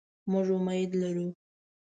مونږ 0.31 0.47
امید 0.57 0.91
لرو 1.01 1.27